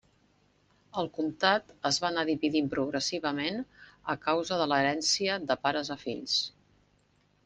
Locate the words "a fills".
5.97-6.35